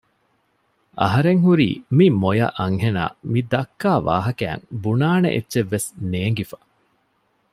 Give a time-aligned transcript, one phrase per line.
[1.01, 6.57] އަހަރެން ހުރީ މި މޮޔަ އަންހެނާ މިދައްކާ ވާހައިން ބުނާނެ އެއްޗެއްވެސް ނޭންގިފަ